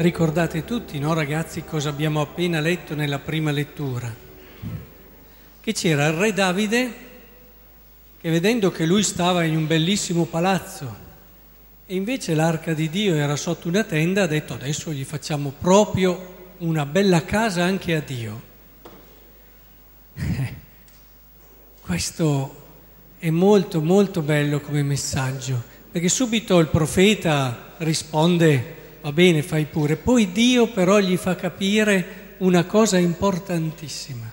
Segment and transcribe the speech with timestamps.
[0.00, 4.08] Ricordate tutti, no ragazzi, cosa abbiamo appena letto nella prima lettura?
[5.60, 6.92] Che c'era il re Davide
[8.20, 10.94] che vedendo che lui stava in un bellissimo palazzo
[11.84, 16.52] e invece l'arca di Dio era sotto una tenda, ha detto adesso gli facciamo proprio
[16.58, 18.42] una bella casa anche a Dio.
[21.82, 22.66] Questo
[23.18, 25.60] è molto molto bello come messaggio,
[25.90, 29.96] perché subito il profeta risponde va bene, fai pure.
[29.96, 34.30] Poi Dio però gli fa capire una cosa importantissima,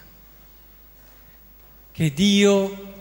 [1.91, 2.93] che Dio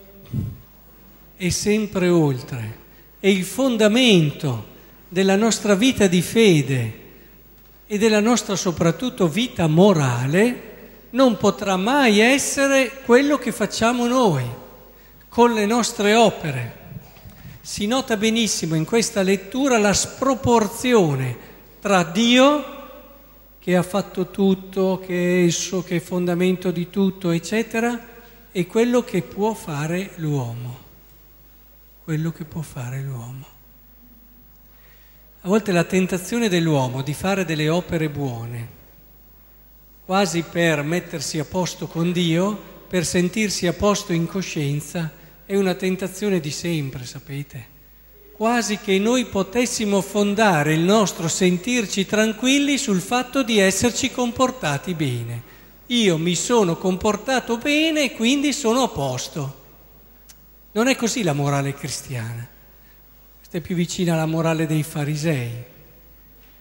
[1.37, 2.79] è sempre oltre,
[3.21, 4.73] è il fondamento
[5.09, 7.03] della nostra vita di fede
[7.87, 10.73] e della nostra soprattutto vita morale,
[11.11, 14.45] non potrà mai essere quello che facciamo noi
[15.29, 16.83] con le nostre opere.
[17.61, 21.53] Si nota benissimo in questa lettura la sproporzione
[21.85, 22.65] tra Dio
[23.59, 28.01] che ha fatto tutto, che è esso, che è fondamento di tutto, eccetera,
[28.51, 30.79] e quello che può fare l'uomo.
[32.03, 33.47] Quello che può fare l'uomo.
[35.43, 38.69] A volte la tentazione dell'uomo di fare delle opere buone,
[40.07, 45.13] quasi per mettersi a posto con Dio, per sentirsi a posto in coscienza,
[45.45, 47.74] è una tentazione di sempre, sapete
[48.37, 55.43] quasi che noi potessimo fondare il nostro sentirci tranquilli sul fatto di esserci comportati bene.
[55.87, 59.63] Io mi sono comportato bene e quindi sono a posto.
[60.73, 62.45] Non è così la morale cristiana.
[63.39, 65.53] Questa è più vicina alla morale dei farisei.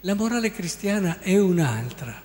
[0.02, 2.22] La morale cristiana è un'altra.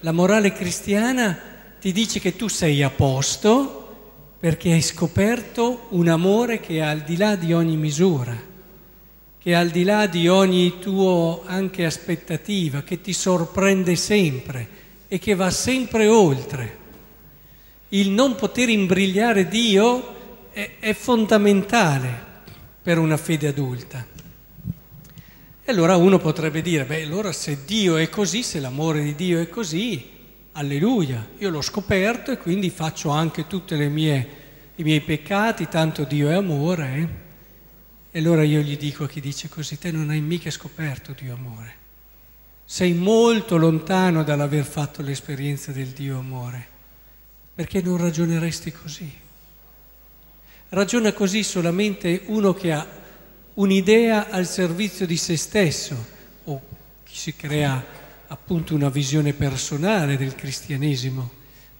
[0.00, 1.38] La morale cristiana
[1.80, 3.82] ti dice che tu sei a posto
[4.42, 8.36] perché hai scoperto un amore che è al di là di ogni misura,
[9.42, 15.34] che al di là di ogni tua anche aspettativa, che ti sorprende sempre e che
[15.34, 16.78] va sempre oltre.
[17.88, 22.30] Il non poter imbrigliare Dio è, è fondamentale
[22.80, 24.06] per una fede adulta.
[25.64, 29.40] E allora uno potrebbe dire, beh, allora se Dio è così, se l'amore di Dio
[29.40, 30.08] è così,
[30.52, 36.34] alleluia, io l'ho scoperto e quindi faccio anche tutti i miei peccati, tanto Dio è
[36.34, 36.94] amore.
[36.94, 37.30] Eh?
[38.14, 41.32] E allora io gli dico a chi dice così, te non hai mica scoperto Dio
[41.32, 41.74] amore.
[42.66, 46.66] Sei molto lontano dall'aver fatto l'esperienza del Dio amore,
[47.54, 49.10] perché non ragioneresti così.
[50.68, 52.86] Ragiona così solamente uno che ha
[53.54, 56.06] un'idea al servizio di se stesso
[56.44, 56.60] o
[57.04, 57.82] chi si crea
[58.26, 61.30] appunto una visione personale del cristianesimo,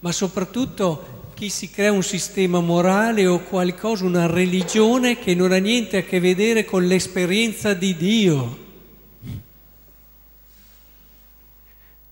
[0.00, 5.56] ma soprattutto chi si crea un sistema morale o qualcosa, una religione che non ha
[5.56, 8.66] niente a che vedere con l'esperienza di Dio.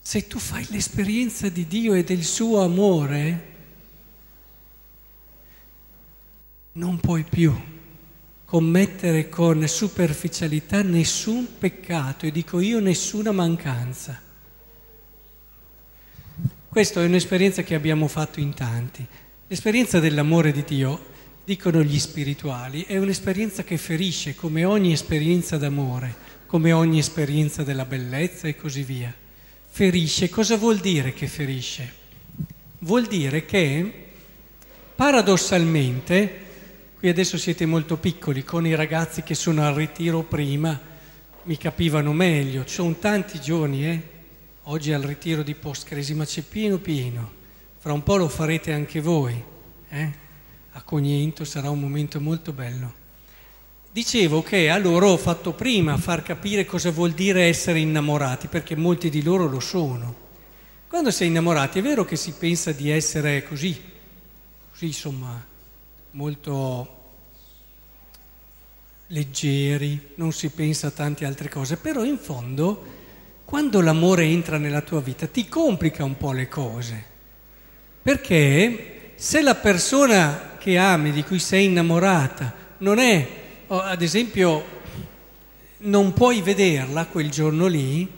[0.00, 3.54] Se tu fai l'esperienza di Dio e del suo amore,
[6.72, 7.54] non puoi più
[8.44, 14.29] commettere con superficialità nessun peccato e dico io nessuna mancanza.
[16.70, 19.04] Questa è un'esperienza che abbiamo fatto in tanti.
[19.48, 21.04] L'esperienza dell'amore di Dio,
[21.44, 26.14] dicono gli spirituali, è un'esperienza che ferisce come ogni esperienza d'amore,
[26.46, 29.12] come ogni esperienza della bellezza e così via.
[29.68, 31.92] Ferisce, cosa vuol dire che ferisce?
[32.78, 34.04] Vuol dire che
[34.94, 36.38] paradossalmente,
[37.00, 40.78] qui adesso siete molto piccoli, con i ragazzi che sono al ritiro prima,
[41.42, 44.18] mi capivano meglio, ci sono tanti giorni, eh?
[44.64, 47.30] Oggi al ritiro di Postcresima c'è pieno pieno,
[47.78, 49.42] fra un po' lo farete anche voi,
[49.88, 50.12] eh?
[50.72, 52.94] a Cognento sarà un momento molto bello.
[53.90, 58.76] Dicevo che a loro ho fatto prima far capire cosa vuol dire essere innamorati, perché
[58.76, 60.14] molti di loro lo sono.
[60.88, 63.80] Quando sei innamorati è vero che si pensa di essere così,
[64.70, 65.42] così insomma,
[66.12, 66.98] molto
[69.06, 72.98] leggeri, non si pensa a tante altre cose, però in fondo
[73.50, 77.04] quando l'amore entra nella tua vita ti complica un po' le cose,
[78.00, 83.26] perché se la persona che ami, di cui sei innamorata, non è,
[83.66, 84.64] ad esempio,
[85.78, 88.08] non puoi vederla quel giorno lì,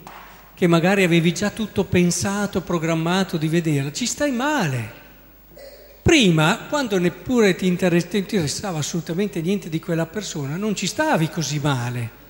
[0.54, 4.92] che magari avevi già tutto pensato, programmato di vederla, ci stai male.
[6.02, 12.20] Prima, quando neppure ti interessava assolutamente niente di quella persona, non ci stavi così male.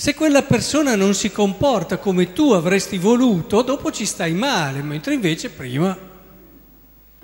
[0.00, 5.14] Se quella persona non si comporta come tu avresti voluto, dopo ci stai male, mentre
[5.14, 5.98] invece prima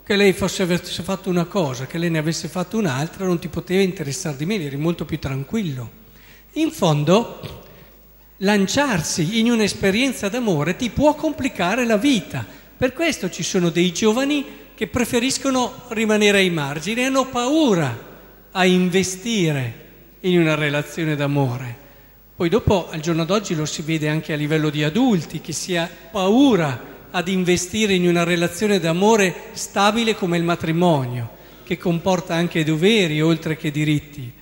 [0.02, 3.46] che lei fosse avesse fatto una cosa, che lei ne avesse fatto un'altra, non ti
[3.46, 5.88] poteva interessare di meno, eri molto più tranquillo.
[6.54, 7.62] In fondo,
[8.38, 12.44] lanciarsi in un'esperienza d'amore ti può complicare la vita.
[12.76, 14.44] Per questo ci sono dei giovani
[14.74, 17.96] che preferiscono rimanere ai margini hanno paura
[18.50, 19.82] a investire
[20.22, 21.82] in una relazione d'amore.
[22.36, 25.76] Poi dopo, al giorno d'oggi, lo si vede anche a livello di adulti, che si
[25.76, 31.30] ha paura ad investire in una relazione d'amore stabile come il matrimonio,
[31.62, 34.32] che comporta anche doveri oltre che diritti,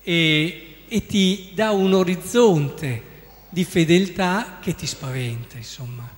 [0.00, 3.02] e, e ti dà un orizzonte
[3.48, 6.08] di fedeltà che ti spaventa, insomma,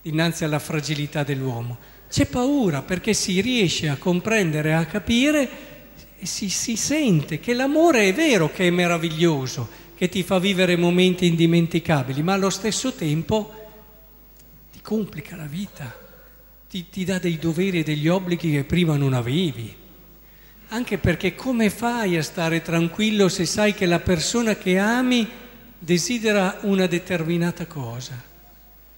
[0.00, 1.78] dinanzi alla fragilità dell'uomo.
[2.08, 5.48] C'è paura perché si riesce a comprendere, a capire
[6.16, 10.76] e si, si sente che l'amore è vero che è meraviglioso, che ti fa vivere
[10.76, 13.52] momenti indimenticabili, ma allo stesso tempo
[14.72, 15.94] ti complica la vita,
[16.68, 19.82] ti, ti dà dei doveri e degli obblighi che prima non avevi.
[20.68, 25.28] Anche perché come fai a stare tranquillo se sai che la persona che ami
[25.78, 28.20] desidera una determinata cosa?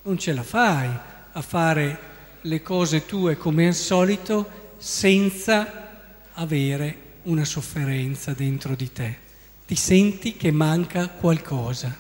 [0.03, 0.89] Non ce la fai
[1.33, 1.99] a fare
[2.43, 9.26] le cose tue come al solito senza avere una sofferenza dentro di te.
[9.67, 11.93] Ti senti che manca qualcosa.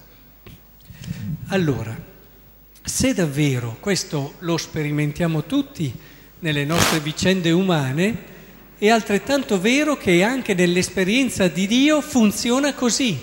[1.49, 2.01] Allora,
[2.81, 5.93] se davvero questo lo sperimentiamo tutti
[6.39, 8.35] nelle nostre vicende umane,
[8.79, 13.19] è altrettanto vero che anche nell'esperienza di Dio funziona così.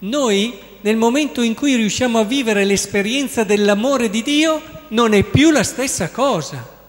[0.00, 5.50] Noi, nel momento in cui riusciamo a vivere l'esperienza dell'amore di Dio, non è più
[5.50, 6.79] la stessa cosa.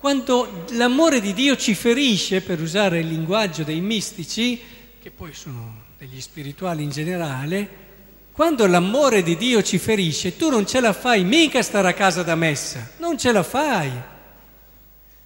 [0.00, 4.58] Quando l'amore di Dio ci ferisce, per usare il linguaggio dei mistici,
[4.98, 7.68] che poi sono degli spirituali in generale,
[8.32, 12.22] quando l'amore di Dio ci ferisce, tu non ce la fai mica stare a casa
[12.22, 13.92] da messa, non ce la fai.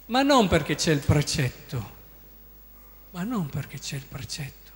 [0.07, 1.91] Ma non perché c'è il precetto,
[3.11, 4.71] ma non perché c'è il precetto.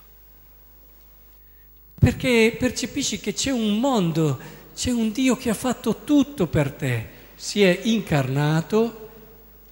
[1.98, 4.40] Perché percepisci che c'è un mondo,
[4.74, 8.99] c'è un Dio che ha fatto tutto per te, si è incarnato,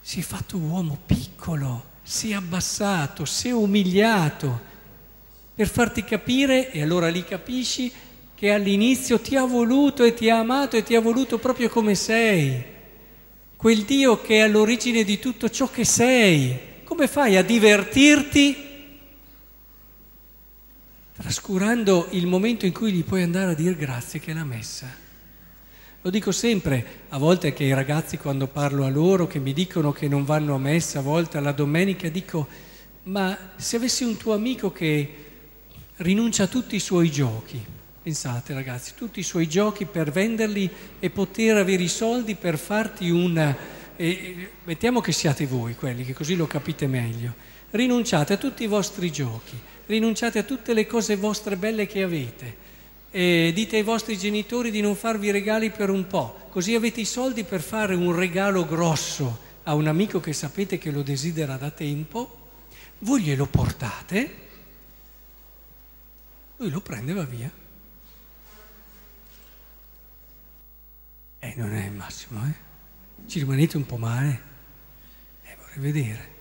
[0.09, 4.59] si è fatto uomo piccolo, si è abbassato, si è umiliato
[5.55, 7.93] per farti capire, e allora lì capisci,
[8.35, 11.95] che all'inizio ti ha voluto e ti ha amato e ti ha voluto proprio come
[11.95, 12.65] sei,
[13.55, 16.59] quel Dio che è all'origine di tutto ciò che sei.
[16.85, 18.57] Come fai a divertirti
[21.19, 25.07] trascurando il momento in cui gli puoi andare a dire grazie che è la messa?
[26.09, 29.93] Lo dico sempre, a volte che i ragazzi quando parlo a loro che mi dicono
[29.93, 32.49] che non vanno a messa, a volte alla domenica dico,
[33.03, 35.15] ma se avessi un tuo amico che
[35.97, 37.63] rinuncia a tutti i suoi giochi,
[38.03, 43.11] Pensate ragazzi, tutti i suoi giochi per venderli e poter avere i soldi per farti
[43.11, 43.55] un...
[43.95, 47.35] Eh, mettiamo che siate voi quelli, che così lo capite meglio.
[47.69, 52.78] Rinunciate a tutti i vostri giochi, rinunciate a tutte le cose vostre belle che avete.
[53.11, 57.05] E dite ai vostri genitori di non farvi regali per un po', così avete i
[57.05, 61.71] soldi per fare un regalo grosso a un amico che sapete che lo desidera da
[61.71, 62.37] tempo,
[63.01, 64.47] voi glielo portate,
[66.57, 67.51] lui lo prende e va via.
[71.41, 73.27] Eh, non è il massimo, eh?
[73.27, 74.43] Ci rimanete un po' male?
[75.45, 76.37] Eh, vorrei vedere.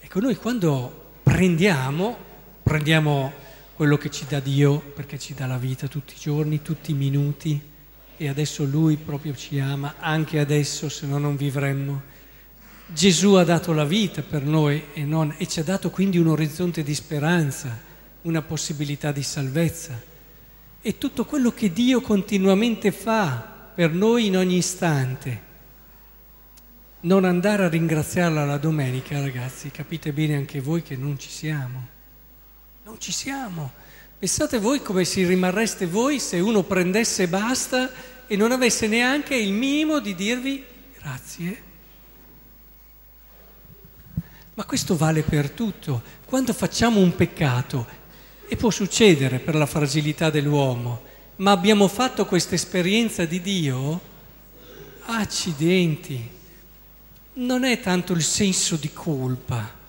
[0.00, 2.16] Ecco, noi quando prendiamo,
[2.62, 3.32] prendiamo
[3.74, 6.94] quello che ci dà Dio, perché ci dà la vita tutti i giorni, tutti i
[6.94, 7.60] minuti,
[8.16, 12.02] e adesso Lui proprio ci ama, anche adesso, se no non vivremmo.
[12.86, 16.28] Gesù ha dato la vita per noi e, non, e ci ha dato quindi un
[16.28, 17.78] orizzonte di speranza,
[18.22, 20.12] una possibilità di salvezza
[20.84, 25.40] è tutto quello che Dio continuamente fa per noi in ogni istante.
[27.00, 31.88] Non andare a ringraziarla la domenica, ragazzi, capite bene anche voi che non ci siamo.
[32.84, 33.72] Non ci siamo.
[34.18, 37.90] Pensate voi come si rimarreste voi se uno prendesse basta
[38.26, 40.62] e non avesse neanche il minimo di dirvi
[40.98, 41.62] grazie.
[44.52, 46.02] Ma questo vale per tutto.
[46.26, 47.86] Quando facciamo un peccato
[48.46, 51.02] e può succedere per la fragilità dell'uomo,
[51.36, 54.00] ma abbiamo fatto questa esperienza di Dio,
[55.06, 56.30] accidenti,
[57.34, 59.82] non è tanto il senso di colpa,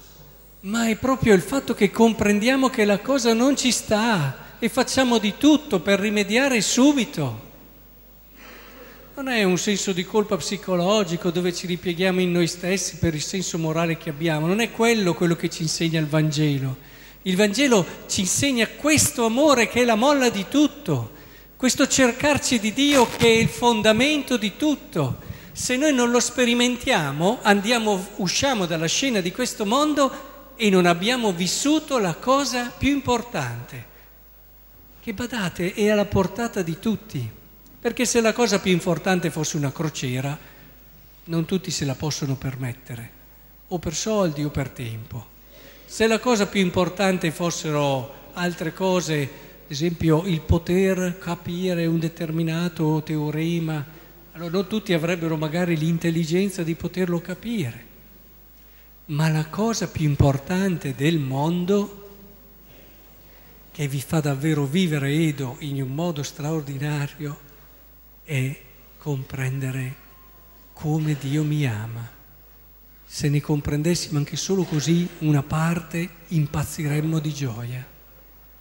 [0.66, 5.20] ma è proprio il fatto che comprendiamo che la cosa non ci sta e facciamo
[5.20, 7.44] di tutto per rimediare subito.
[9.16, 13.22] Non è un senso di colpa psicologico dove ci ripieghiamo in noi stessi per il
[13.22, 16.78] senso morale che abbiamo, non è quello quello che ci insegna il Vangelo
[17.22, 21.12] il Vangelo ci insegna questo amore che è la molla di tutto,
[21.58, 25.22] questo cercarci di Dio che è il fondamento di tutto.
[25.52, 31.32] Se noi non lo sperimentiamo, andiamo, usciamo dalla scena di questo mondo e non abbiamo
[31.32, 33.94] vissuto la cosa più importante,
[35.02, 37.30] che badate è alla portata di tutti,
[37.80, 40.38] perché se la cosa più importante fosse una crociera,
[41.26, 43.12] non tutti se la possono permettere,
[43.68, 45.34] o per soldi o per tempo.
[45.86, 53.02] Se la cosa più importante fossero altre cose, ad esempio il poter capire un determinato
[53.04, 53.86] teorema,
[54.34, 57.94] allora non tutti avrebbero magari l'intelligenza di poterlo capire.
[59.08, 62.10] Ma la cosa più importante del mondo,
[63.72, 67.40] che vi fa davvero vivere Edo in un modo straordinario,
[68.24, 68.60] è
[68.98, 69.96] comprendere
[70.74, 72.10] come Dio mi ama.
[73.06, 77.86] Se ne comprendessimo anche solo così una parte, impazziremmo di gioia.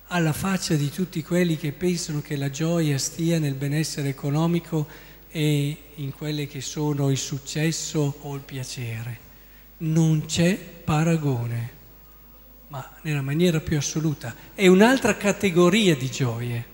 [0.09, 4.87] Alla faccia di tutti quelli che pensano che la gioia stia nel benessere economico
[5.31, 9.25] e in quelle che sono il successo o il piacere.
[9.79, 11.71] Non c'è paragone,
[12.69, 14.35] ma nella maniera più assoluta.
[14.55, 16.65] È un'altra categoria di gioie.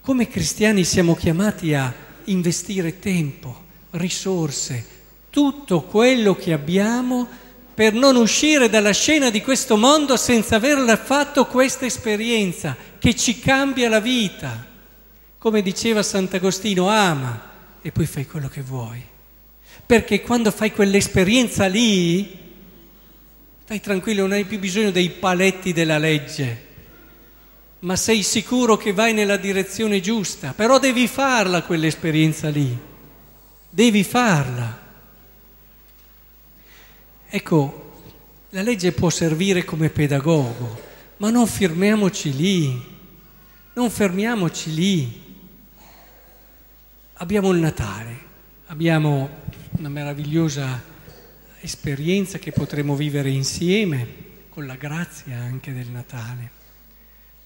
[0.00, 1.92] Come cristiani siamo chiamati a
[2.24, 4.84] investire tempo, risorse,
[5.30, 7.26] tutto quello che abbiamo
[7.74, 13.38] per non uscire dalla scena di questo mondo senza aver fatto questa esperienza che ci
[13.38, 14.66] cambia la vita.
[15.38, 17.50] Come diceva Sant'Agostino, ama
[17.80, 19.10] e poi fai quello che vuoi.
[19.84, 22.38] Perché quando fai quell'esperienza lì,
[23.64, 26.66] stai tranquillo, non hai più bisogno dei paletti della legge,
[27.80, 32.76] ma sei sicuro che vai nella direzione giusta, però devi farla quell'esperienza lì,
[33.68, 34.80] devi farla.
[37.28, 37.92] Ecco,
[38.50, 40.80] la legge può servire come pedagogo,
[41.16, 42.84] ma non fermiamoci lì,
[43.72, 45.22] non fermiamoci lì.
[47.14, 48.18] Abbiamo il Natale,
[48.66, 49.30] abbiamo
[49.72, 50.82] una meravigliosa
[51.60, 56.60] esperienza che potremo vivere insieme con la grazia anche del Natale.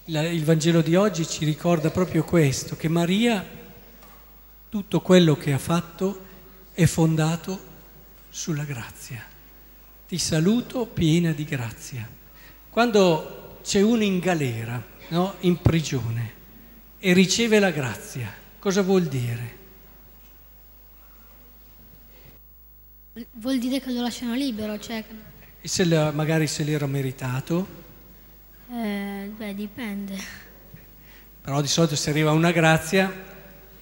[0.06, 3.44] Il Vangelo di oggi ci ricorda proprio questo, che Maria,
[4.68, 6.24] tutto quello che ha fatto
[6.72, 7.74] è fondato
[8.30, 9.22] sulla grazia.
[10.06, 12.08] Ti saluto piena di grazia.
[12.70, 15.34] Quando c'è uno in galera, no?
[15.40, 16.34] in prigione,
[16.98, 19.55] e riceve la grazia, cosa vuol dire?
[23.32, 25.02] Vuol dire che lo lasciano libero, cioè...
[25.62, 27.66] E se la, magari se l'era meritato?
[28.70, 30.18] Eh, beh, dipende.
[31.40, 33.10] Però di solito se arriva una grazia,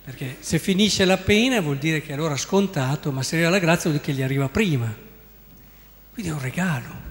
[0.04, 3.58] perché se finisce la pena vuol dire che allora è scontato, ma se arriva la
[3.58, 4.94] grazia vuol dire che gli arriva prima.
[6.12, 7.02] Quindi è un regalo.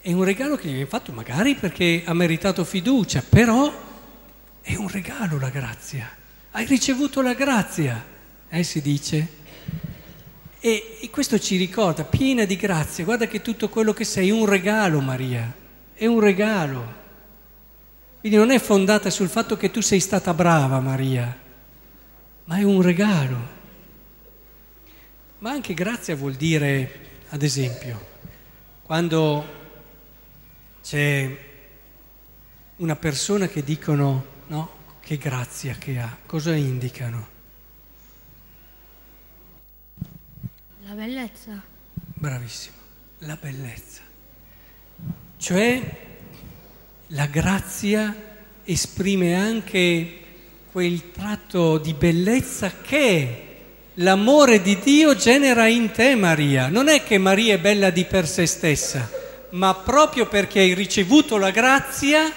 [0.00, 3.70] È un regalo che gli viene fatto magari perché ha meritato fiducia, però
[4.62, 6.08] è un regalo la grazia.
[6.52, 8.02] Hai ricevuto la grazia,
[8.48, 9.38] eh, si dice.
[10.60, 14.32] E, e questo ci ricorda, piena di grazia, guarda che tutto quello che sei è
[14.32, 15.52] un regalo, Maria,
[15.94, 16.98] è un regalo.
[18.20, 21.34] Quindi non è fondata sul fatto che tu sei stata brava, Maria,
[22.44, 23.58] ma è un regalo.
[25.38, 28.06] Ma anche grazia vuol dire ad esempio,
[28.82, 29.44] quando
[30.82, 31.38] c'è
[32.76, 37.38] una persona che dicono no, che grazia che ha, cosa indicano?
[40.90, 41.62] La bellezza.
[41.94, 42.74] Bravissimo,
[43.18, 44.00] la bellezza.
[45.36, 45.96] Cioè
[47.06, 48.12] la grazia
[48.64, 50.18] esprime anche
[50.72, 53.58] quel tratto di bellezza che
[53.94, 56.66] l'amore di Dio genera in te Maria.
[56.66, 59.08] Non è che Maria è bella di per sé stessa,
[59.50, 62.32] ma proprio perché hai ricevuto la grazia,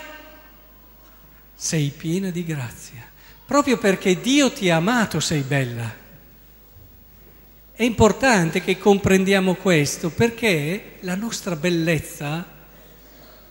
[1.55, 3.03] sei piena di grazia.
[3.47, 6.01] Proprio perché Dio ti ha amato sei bella.
[7.75, 12.45] È importante che comprendiamo questo perché la nostra bellezza,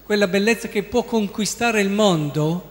[0.04, 2.70] quella bellezza che può conquistare il mondo,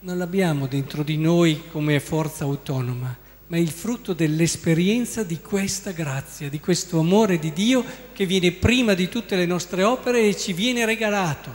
[0.00, 5.90] non l'abbiamo dentro di noi come forza autonoma ma è il frutto dell'esperienza di questa
[5.90, 10.36] grazia, di questo amore di Dio che viene prima di tutte le nostre opere e
[10.36, 11.52] ci viene regalato.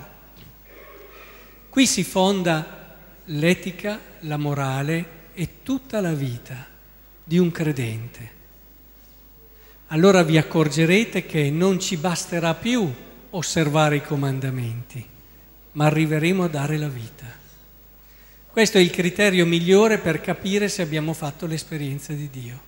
[1.69, 6.67] Qui si fonda l'etica, la morale e tutta la vita
[7.23, 8.34] di un credente.
[9.95, 12.93] Allora vi accorgerete che non ci basterà più
[13.29, 15.07] osservare i comandamenti,
[15.71, 17.25] ma arriveremo a dare la vita.
[18.51, 22.61] Questo è il criterio migliore per capire se abbiamo fatto l'esperienza di Dio.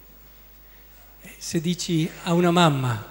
[1.38, 3.05] Se dici a una mamma,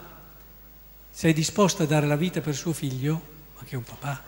[1.11, 3.21] sei disposta a dare la vita per suo figlio,
[3.55, 4.23] ma che è un papà,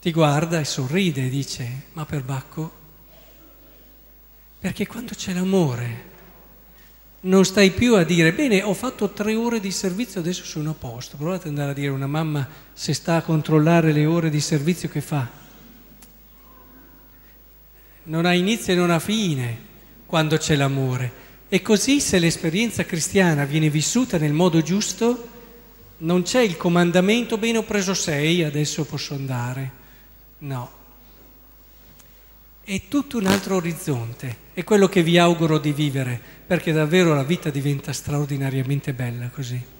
[0.00, 2.72] ti guarda e sorride e dice, ma per Bacco?
[4.60, 6.12] Perché quando c'è l'amore,
[7.24, 10.74] non stai più a dire, bene, ho fatto tre ore di servizio, adesso sono a
[10.74, 11.16] posto.
[11.16, 14.40] Provate ad andare a dire a una mamma se sta a controllare le ore di
[14.40, 15.28] servizio che fa.
[18.04, 19.72] Non ha inizio e non ha fine
[20.06, 21.22] quando c'è l'amore.
[21.48, 25.28] E così se l'esperienza cristiana viene vissuta nel modo giusto,
[25.98, 29.70] non c'è il comandamento, bene ho preso sei, adesso posso andare.
[30.38, 30.82] No.
[32.66, 37.22] È tutto un altro orizzonte, è quello che vi auguro di vivere, perché davvero la
[37.22, 39.73] vita diventa straordinariamente bella così.